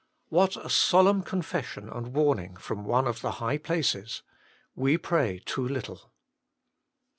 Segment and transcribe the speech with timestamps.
[0.29, 4.23] What a solemn confession and warning from one of the high places:
[4.73, 6.11] We pray too little